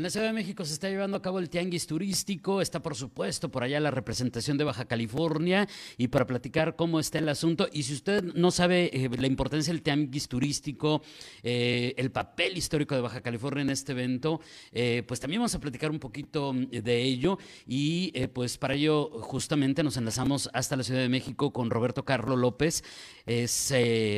[0.00, 2.96] En la Ciudad de México se está llevando a cabo el tianguis turístico, está por
[2.96, 5.68] supuesto por allá la representación de Baja California
[5.98, 7.68] y para platicar cómo está el asunto.
[7.70, 11.02] Y si usted no sabe eh, la importancia del tianguis turístico,
[11.42, 14.40] eh, el papel histórico de Baja California en este evento,
[14.72, 17.36] eh, pues también vamos a platicar un poquito mm, de ello.
[17.66, 22.36] Y pues para ello justamente nos enlazamos hasta la Ciudad de México con Roberto Carlo
[22.36, 22.82] López,
[23.26, 23.74] es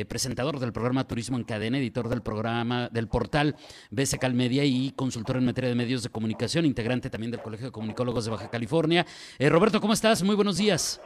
[0.07, 3.57] presentador del programa Turismo en Cadena, editor del programa del portal
[3.91, 7.71] BC Media y consultor en materia de medios de comunicación, integrante también del Colegio de
[7.71, 9.05] Comunicólogos de Baja California.
[9.39, 10.23] Eh, Roberto, ¿cómo estás?
[10.23, 11.01] Muy buenos días.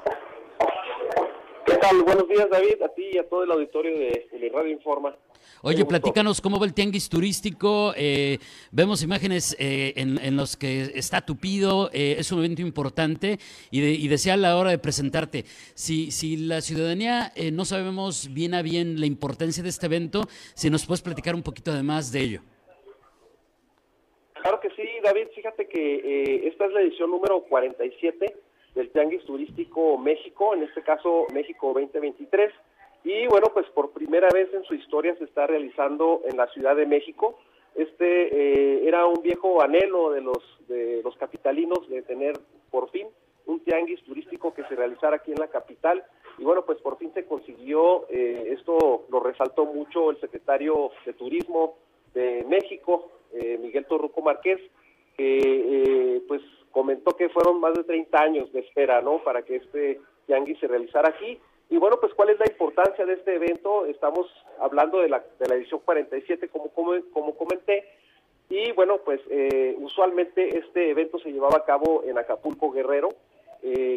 [1.65, 2.01] ¿Qué tal?
[2.03, 5.15] Buenos días, David, a ti y a todo el auditorio de, Radio Informa.
[5.61, 7.93] Oye, platícanos cómo va el tianguis turístico.
[7.97, 8.39] Eh,
[8.71, 13.39] vemos imágenes eh, en, los que está tupido, es un evento importante
[13.71, 18.61] y, decía a la hora de presentarte, si, si la ciudadanía no sabemos bien a
[18.61, 22.41] bien la importancia de este evento, si nos puedes platicar un poquito además de ello.
[24.47, 28.33] Claro que sí, David, fíjate que eh, esta es la edición número 47
[28.75, 32.53] del Tianguis Turístico México, en este caso México 2023.
[33.03, 36.77] Y bueno, pues por primera vez en su historia se está realizando en la Ciudad
[36.77, 37.37] de México.
[37.75, 40.39] Este eh, era un viejo anhelo de los,
[40.69, 42.39] de los capitalinos de tener
[42.71, 43.05] por fin
[43.47, 46.05] un tianguis turístico que se realizara aquí en la capital.
[46.37, 51.11] Y bueno, pues por fin se consiguió, eh, esto lo resaltó mucho el secretario de
[51.11, 51.75] Turismo
[52.13, 54.59] de México, eh, Miguel Torruco Márquez,
[55.15, 59.19] que eh, pues comentó que fueron más de 30 años de espera, ¿no?
[59.19, 61.39] Para que este tianguis se realizara aquí.
[61.69, 63.85] Y bueno, pues cuál es la importancia de este evento?
[63.85, 64.27] Estamos
[64.59, 67.85] hablando de la, de la edición 47, como, como, como comenté,
[68.49, 73.09] y bueno, pues eh, usualmente este evento se llevaba a cabo en Acapulco Guerrero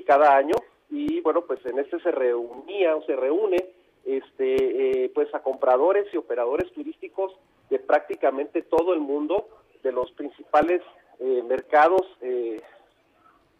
[0.06, 0.56] cada año,
[0.90, 3.58] y bueno, pues en este se reunía o se reúne
[4.04, 7.36] este, pues a compradores y operadores turísticos
[7.70, 9.48] de prácticamente todo el mundo,
[9.82, 10.82] de los principales
[11.20, 12.60] eh, mercados eh,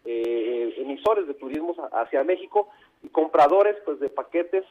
[0.05, 2.69] eh, emisores de turismo hacia México
[3.03, 4.65] y compradores pues de paquetes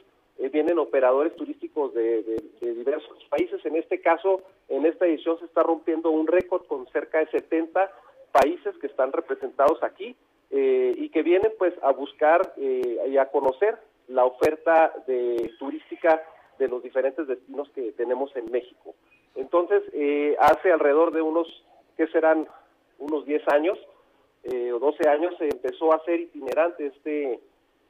[0.52, 2.24] vienen operadores turísticos de,
[2.60, 3.64] diversos países.
[3.66, 4.40] En este caso,
[4.70, 7.92] en esta edición se está rompiendo un récord con cerca de 70
[8.32, 10.16] países que están representados aquí
[10.50, 13.76] y que vienen pues a buscar y a conocer
[14.08, 16.22] la oferta de turística
[16.58, 18.94] de los diferentes destinos que tenemos en México.
[19.34, 21.46] Entonces, eh, hace alrededor de unos,
[21.96, 22.46] ¿qué serán?
[22.98, 23.78] Unos 10 años
[24.44, 27.40] eh, o 12 años se empezó a ser itinerante este,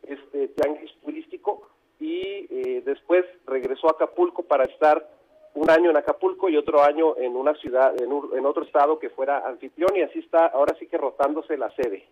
[0.03, 1.69] este tianguis turístico
[2.01, 5.09] y eh, después regresó a Acapulco para estar
[5.55, 9.11] un año en Acapulco y otro año en una ciudad, en, en otro estado que
[9.11, 12.07] fuera anfitrión y así está, ahora sí que rotándose la sede.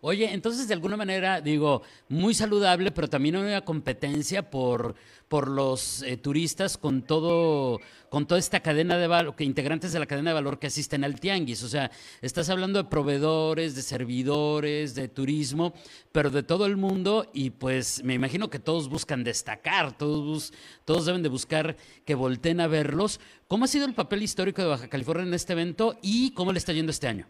[0.00, 4.94] Oye, entonces de alguna manera, digo, muy saludable, pero también una competencia por,
[5.28, 7.80] por los eh, turistas con todo,
[8.10, 11.02] con toda esta cadena de valor, que integrantes de la cadena de valor que asisten
[11.02, 11.62] al tianguis.
[11.62, 11.90] O sea,
[12.22, 15.74] estás hablando de proveedores, de servidores, de turismo,
[16.12, 20.52] pero de todo el mundo, y pues me imagino que todos buscan destacar, todos,
[20.84, 23.18] todos deben de buscar que volteen a verlos.
[23.48, 26.58] ¿Cómo ha sido el papel histórico de Baja California en este evento y cómo le
[26.58, 27.26] está yendo este año?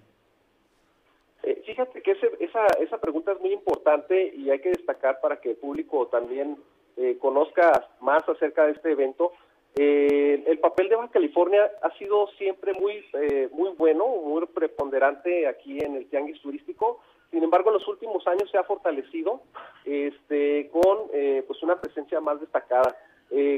[2.80, 6.56] Esa, pregunta es muy importante y hay que destacar para que el público también
[6.96, 9.32] eh, conozca más acerca de este evento.
[9.74, 15.46] Eh, el papel de Baja California ha sido siempre muy, eh, muy bueno, muy preponderante
[15.46, 17.00] aquí en el tianguis turístico.
[17.30, 19.42] Sin embargo, en los últimos años se ha fortalecido
[19.84, 21.08] este, con
[21.46, 22.96] pues una presencia más destacada.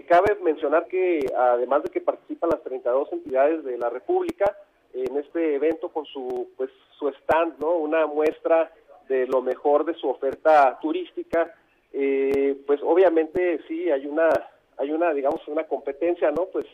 [0.08, 4.56] cabe mencionar que además de que participan las 32 entidades de la República,
[4.94, 7.72] en este evento con su pues su stand, ¿no?
[7.76, 8.72] Una muestra
[9.08, 11.54] de lo mejor de su oferta turística.
[11.92, 14.28] Eh, pues obviamente sí hay una
[14.76, 16.46] hay una digamos una competencia, ¿no?
[16.46, 16.66] Pues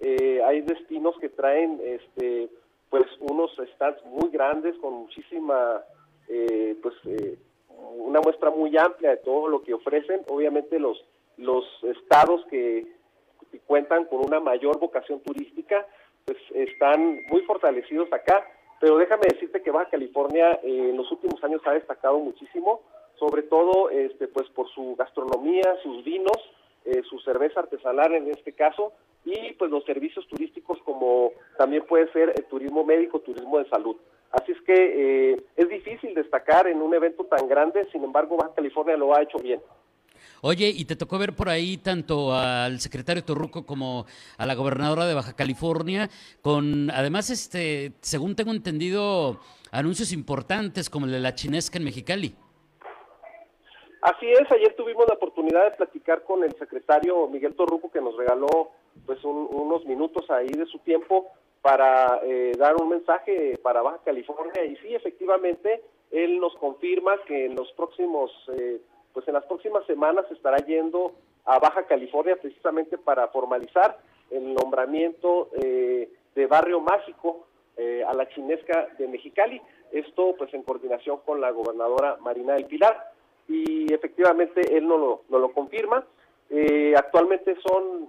[0.00, 2.48] eh, hay destinos que traen este
[2.88, 5.82] pues unos stands muy grandes con muchísima
[6.28, 6.94] eh, pues
[7.96, 10.22] una muestra muy amplia de todo lo que ofrecen.
[10.28, 11.04] Obviamente los
[11.36, 12.86] los estados que
[13.66, 15.86] cuentan con una mayor vocación turística
[16.24, 18.46] pues están muy fortalecidos acá,
[18.80, 22.80] pero déjame decirte que Baja California eh, en los últimos años ha destacado muchísimo,
[23.18, 26.38] sobre todo este, pues por su gastronomía, sus vinos,
[26.86, 28.92] eh, su cerveza artesanal en este caso,
[29.24, 33.96] y pues los servicios turísticos como también puede ser el turismo médico, turismo de salud.
[34.32, 38.54] Así es que eh, es difícil destacar en un evento tan grande, sin embargo Baja
[38.54, 39.60] California lo ha hecho bien.
[40.42, 44.06] Oye, y te tocó ver por ahí tanto al secretario Torruco como
[44.38, 46.08] a la gobernadora de Baja California,
[46.40, 49.40] con además, este, según tengo entendido,
[49.70, 52.34] anuncios importantes como el de la chinesca en Mexicali.
[54.00, 58.16] Así es, ayer tuvimos la oportunidad de platicar con el secretario Miguel Torruco que nos
[58.16, 58.70] regaló
[59.04, 61.28] pues unos minutos ahí de su tiempo
[61.60, 67.44] para eh, dar un mensaje para Baja California y sí, efectivamente, él nos confirma que
[67.44, 68.80] en los próximos eh,
[69.12, 71.12] pues en las próximas semanas estará yendo
[71.44, 73.98] a Baja California precisamente para formalizar
[74.30, 77.46] el nombramiento eh, de Barrio Mágico
[77.76, 79.60] eh, a la chinesca de Mexicali.
[79.90, 83.12] Esto pues en coordinación con la gobernadora Marina del Pilar.
[83.48, 86.06] Y efectivamente él no lo, no lo confirma.
[86.50, 88.08] Eh, actualmente son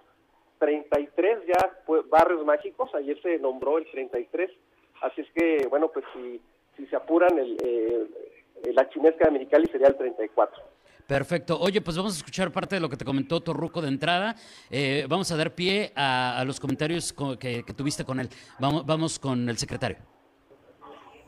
[0.59, 2.94] 33 ya barrios mágicos.
[2.94, 4.51] Ayer se nombró el 33.
[5.01, 6.39] Así es que, bueno, pues si,
[6.77, 7.57] si se apuran, el,
[8.74, 10.70] la chinesca de Mexicali sería el 34.
[11.12, 11.60] Perfecto.
[11.60, 14.34] Oye, pues vamos a escuchar parte de lo que te comentó Torruco de entrada.
[14.69, 18.30] Eh, vamos a dar pie a, los comentarios que, tuviste con él.
[18.60, 19.98] Vamos, vamos con el secretario.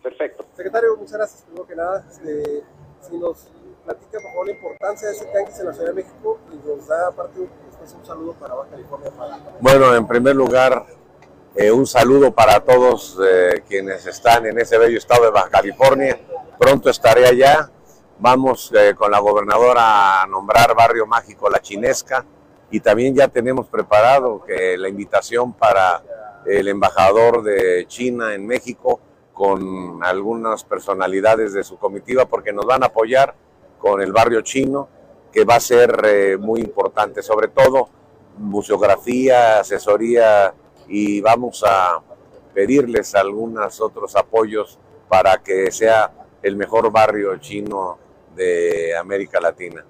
[0.01, 0.45] Perfecto.
[0.55, 1.41] Secretario, muchas gracias.
[1.41, 2.63] Primero que nada, este,
[3.01, 3.49] si nos
[3.83, 6.87] platica por favor la importancia de ese tanque en la Ciudad de México y nos
[6.87, 9.11] da aparte un saludo para Baja California.
[9.59, 10.85] Bueno, en primer lugar,
[11.55, 16.17] eh, un saludo para todos eh, quienes están en ese bello estado de Baja California.
[16.57, 17.69] Pronto estaré allá
[18.19, 22.23] Vamos eh, con la gobernadora a nombrar Barrio Mágico La Chinesca
[22.69, 26.03] y también ya tenemos preparado que la invitación para
[26.45, 28.99] el embajador de China en México
[29.33, 33.33] con algunas personalidades de su comitiva porque nos van a apoyar
[33.79, 34.87] con el barrio chino
[35.31, 37.89] que va a ser eh, muy importante, sobre todo
[38.37, 40.53] museografía, asesoría
[40.87, 41.99] y vamos a
[42.53, 44.79] pedirles algunos otros apoyos
[45.09, 46.11] para que sea
[46.43, 48.02] el mejor barrio chino
[48.35, 49.85] de América Latina.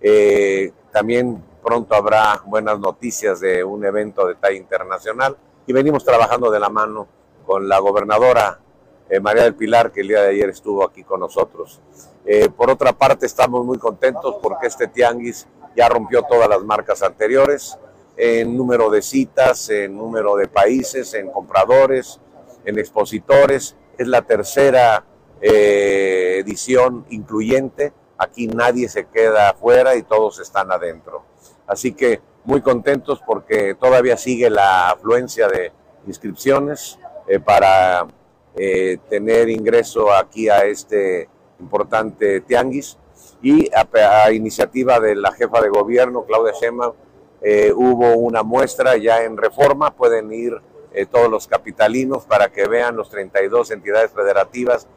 [0.00, 6.50] Eh, también pronto habrá buenas noticias de un evento de talla internacional y venimos trabajando
[6.50, 7.08] de la mano
[7.44, 8.60] con la gobernadora
[9.08, 11.80] eh, María del Pilar, que el día de ayer estuvo aquí con nosotros.
[12.24, 15.46] Eh, por otra parte, estamos muy contentos porque este tianguis
[15.76, 17.78] ya rompió todas las marcas anteriores
[18.16, 22.20] en número de citas, en número de países, en compradores,
[22.64, 23.76] en expositores.
[23.96, 25.04] Es la tercera
[25.40, 27.92] eh, edición incluyente.
[28.18, 31.24] Aquí nadie se queda afuera y todos están adentro.
[31.66, 35.72] Así que muy contentos porque todavía sigue la afluencia de
[36.06, 38.06] inscripciones eh, para
[38.54, 41.28] eh, tener ingreso aquí a este
[41.60, 42.98] importante tianguis.
[43.42, 46.94] Y a, iniciativa de la jefa de gobierno, Claudia Sheinbaum,
[47.76, 49.94] hubo una muestra ya en reforma.
[49.94, 50.54] Pueden ir
[51.10, 54.88] todos los capitalinos para que vean los 32 entidades federativas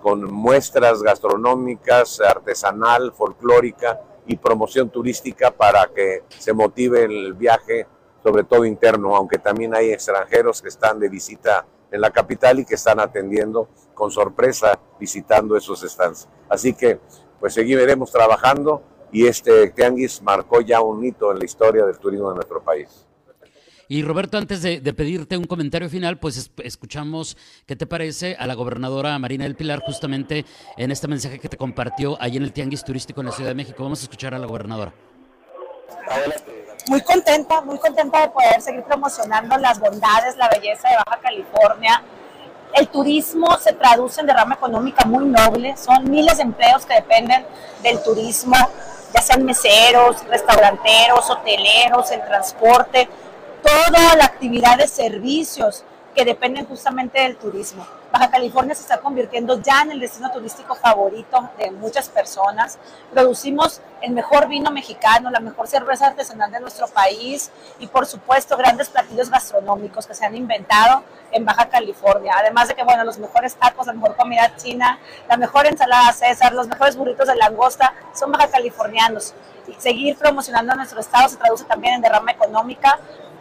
[0.00, 7.86] con muestras gastronómicas, artesanal, folclórica y promoción turística para que se motive el viaje,
[8.22, 12.64] sobre todo interno, aunque también hay extranjeros que están de visita en la capital y
[12.64, 16.28] que están atendiendo con sorpresa visitando esos stands.
[16.48, 17.00] Así que
[17.40, 22.28] pues seguiremos trabajando y este tianguis marcó ya un hito en la historia del turismo
[22.30, 23.07] de nuestro país.
[23.90, 28.52] Y Roberto, antes de, pedirte un comentario final, pues escuchamos qué te parece a la
[28.52, 30.44] gobernadora Marina del Pilar justamente
[30.76, 33.54] en este mensaje que te compartió ahí en el Tianguis Turístico en la Ciudad de
[33.54, 33.82] México.
[33.82, 34.92] Vamos a escuchar a la gobernadora.
[36.88, 42.02] Muy contenta, muy contenta de poder seguir promocionando las bondades, la belleza de Baja California.
[42.74, 47.46] El turismo se traduce en derrama económica muy noble, son miles de empleos que dependen
[47.82, 48.56] del turismo,
[49.14, 53.08] ya sean meseros, restauranteros, hoteleros, el transporte,
[53.62, 55.84] toda la actividad de servicios
[56.14, 57.86] que dependen justamente del turismo.
[58.10, 62.78] Baja California se está convirtiendo ya en el destino turístico favorito de muchas personas.
[63.12, 68.56] Producimos el mejor vino mexicano, la mejor cerveza artesanal de nuestro país y por supuesto
[68.56, 72.32] grandes platillos gastronómicos que se han inventado en Baja California.
[72.38, 74.98] Además de que, bueno, los mejores tacos, la mejor comida china,
[75.28, 79.34] la mejor ensalada César, los mejores burritos de langosta son baja californianos.
[79.78, 82.98] seguir promocionando nuestro estado se traduce también en derrama económica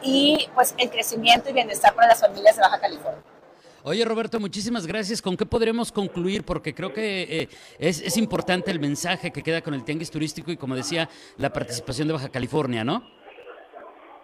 [0.08, 3.22] y pues el crecimiento y bienestar para las familias de Baja California.
[3.84, 5.22] Oye Roberto, muchísimas gracias.
[5.22, 6.44] ¿Con qué podremos concluir?
[6.46, 10.58] Porque creo que eh, es, importante el mensaje que queda con el tianguis turístico y
[10.58, 13.04] como decía, la participación de Baja California, ¿no?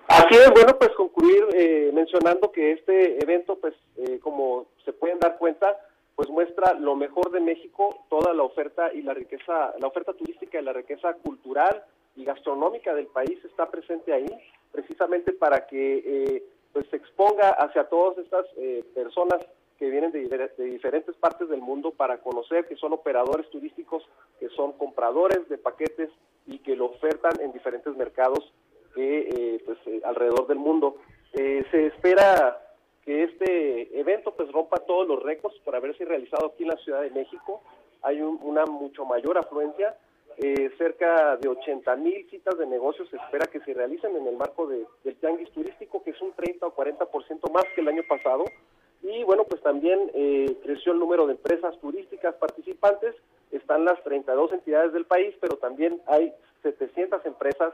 [0.08, 5.20] Así es, bueno, pues concluir eh, mencionando que este evento, pues eh, como se pueden
[5.20, 5.78] dar cuenta,
[6.16, 10.60] pues muestra lo mejor de México, toda la oferta y la riqueza, la oferta turística
[10.60, 11.84] y la riqueza cultural
[12.16, 14.28] y gastronómica del país está presente ahí
[14.74, 19.40] precisamente para que eh, pues se exponga hacia todas estas eh, personas
[19.80, 24.04] que vienen de, diferentes partes del mundo para conocer que son operadores turísticos,
[24.40, 26.10] que son compradores de paquetes
[26.46, 28.54] y que lo ofertan en diferentes mercados
[28.96, 30.98] que, pues, alrededor del mundo.
[31.34, 32.60] se espera
[33.06, 37.02] que este evento pues rompa todos los récords por haberse realizado aquí en la Ciudad
[37.02, 37.62] de México.
[38.02, 39.98] Hay una mucho mayor afluencia,
[40.38, 44.36] eh, cerca de 80 mil citas de negocios se espera que se realicen en el
[44.36, 48.04] marco de, del tianguis turístico, que es un 30 o 40% más que el año
[48.08, 48.46] pasado.
[49.04, 53.16] Y bueno, pues también eh, creció el número de empresas turísticas participantes.
[53.52, 57.74] Están las 32 entidades del país, pero también hay 700 empresas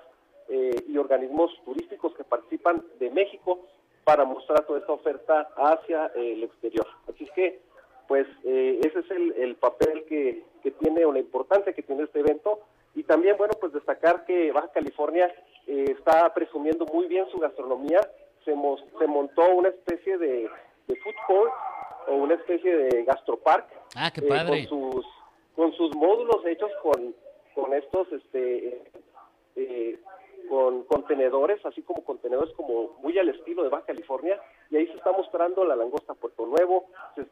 [0.49, 3.59] eh, y organismos turísticos que participan de México
[4.03, 6.87] para mostrar toda esta oferta hacia el exterior.
[7.07, 7.61] Así es que,
[8.09, 10.43] pues, eh, ese es el, papel que,
[10.79, 12.59] tiene o la importancia que tiene este evento.
[12.95, 15.31] Y también, bueno, pues destacar que Baja California
[15.67, 18.01] eh, está presumiendo muy bien su gastronomía.
[18.43, 18.55] Se,
[18.97, 20.49] se montó una especie de,
[20.87, 21.53] food court
[22.07, 23.67] o una especie de gastropark.
[23.95, 24.61] Ah, qué padre.
[24.61, 25.05] Eh, con, sus,
[25.55, 27.13] con sus módulos hechos con,
[27.53, 28.81] con estos este,
[29.55, 29.99] eh,
[30.49, 34.93] con contenedores, así como contenedores como muy al estilo de Baja California, y ahí se
[34.93, 36.88] está mostrando la langosta Puerto Nuevo,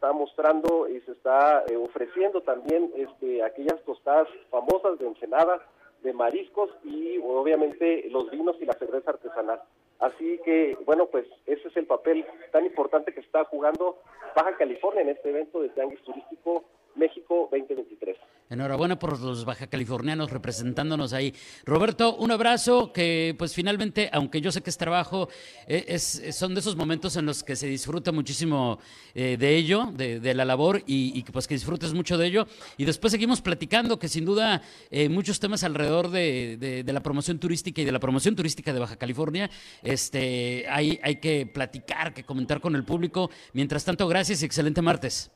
[0.08, 5.60] está mostrando y se está eh, ofreciendo también este, aquellas tostadas famosas de Ensenada,
[6.02, 9.62] de mariscos y obviamente los vinos y la cerveza artesanal.
[10.00, 13.98] Así que, bueno, pues ese es el papel tan importante que está jugando
[14.34, 16.64] Baja California en este evento de Tianguis Turístico
[16.98, 18.18] México 2023.
[18.50, 21.34] Enhorabuena por los baja californianos representándonos ahí.
[21.66, 25.28] Roberto, un abrazo que pues finalmente, aunque yo sé que es trabajo,
[25.68, 28.80] eh, es, son de esos momentos en los que se disfruta muchísimo
[29.14, 32.48] eh, de ello, de, la labor y, que pues que disfrutes mucho de ello.
[32.78, 34.62] Y después seguimos platicando que sin duda
[34.92, 38.96] eh, muchos temas alrededor de, la promoción turística y de la promoción turística de Baja
[38.96, 39.50] California,
[39.84, 43.30] este, hay, hay que platicar, que comentar con el público.
[43.52, 45.32] Mientras tanto, gracias y excelente martes.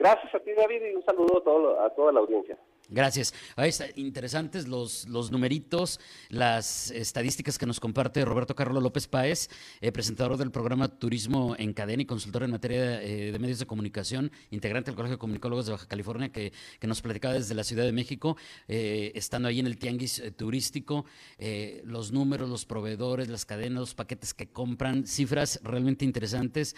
[0.00, 1.44] Gracias a ti, David, y un saludo
[1.78, 2.58] a, toda la audiencia.
[2.88, 3.34] Gracias.
[3.54, 9.50] Ahí están interesantes los, los numeritos, las estadísticas que nos comparte Roberto Carlos López Páez,
[9.82, 13.66] eh, presentador del programa Turismo en Cadena y consultor en materia eh, de medios de
[13.66, 17.84] comunicación, integrante del Colegio de Comunicólogos de Baja California, que, nos platicaba desde la Ciudad
[17.84, 18.38] de México,
[18.68, 21.04] eh, estando ahí en el tianguis turístico,
[21.84, 26.74] los números, los proveedores, las cadenas, los paquetes que compran, cifras realmente interesantes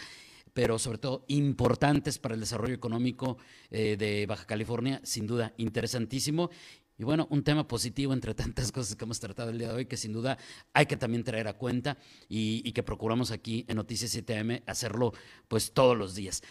[0.53, 3.39] pero sobre todo importantes para el desarrollo económico
[3.71, 6.51] eh, de Baja California, sin duda interesantísimo.
[6.99, 9.87] Y bueno, un tema positivo entre tantas cosas que hemos tratado el día de hoy,
[9.87, 10.39] que sin duda
[10.73, 15.13] hay que también traer a cuenta y, que procuramos aquí en Noticias 7am hacerlo
[15.49, 16.43] pues todos los días.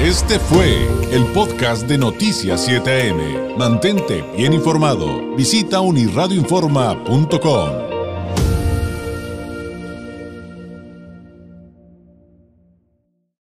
[0.00, 3.56] Este fue el podcast de Noticias 7am.
[3.56, 5.34] Mantente bien informado.
[5.36, 7.83] Visita unirradioinforma.com.